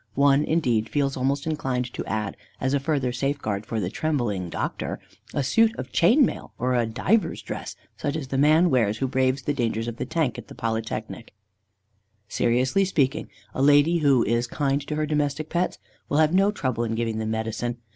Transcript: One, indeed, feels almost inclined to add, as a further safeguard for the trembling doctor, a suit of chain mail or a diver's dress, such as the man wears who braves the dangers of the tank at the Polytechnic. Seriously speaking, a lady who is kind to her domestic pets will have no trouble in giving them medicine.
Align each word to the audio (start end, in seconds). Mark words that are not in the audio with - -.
One, 0.15 0.43
indeed, 0.43 0.89
feels 0.89 1.15
almost 1.15 1.45
inclined 1.45 1.93
to 1.93 2.03
add, 2.07 2.35
as 2.59 2.73
a 2.73 2.79
further 2.79 3.11
safeguard 3.11 3.67
for 3.67 3.79
the 3.79 3.91
trembling 3.91 4.49
doctor, 4.49 4.99
a 5.31 5.43
suit 5.43 5.75
of 5.77 5.91
chain 5.91 6.25
mail 6.25 6.53
or 6.57 6.73
a 6.73 6.87
diver's 6.87 7.43
dress, 7.43 7.75
such 7.97 8.15
as 8.15 8.29
the 8.29 8.37
man 8.39 8.71
wears 8.71 8.97
who 8.97 9.07
braves 9.07 9.43
the 9.43 9.53
dangers 9.53 9.87
of 9.87 9.97
the 9.97 10.05
tank 10.05 10.39
at 10.39 10.47
the 10.47 10.55
Polytechnic. 10.55 11.35
Seriously 12.27 12.83
speaking, 12.83 13.29
a 13.53 13.61
lady 13.61 13.99
who 13.99 14.23
is 14.23 14.47
kind 14.47 14.81
to 14.87 14.95
her 14.95 15.05
domestic 15.05 15.49
pets 15.49 15.77
will 16.09 16.17
have 16.17 16.33
no 16.33 16.49
trouble 16.51 16.83
in 16.83 16.95
giving 16.95 17.19
them 17.19 17.29
medicine. 17.29 17.77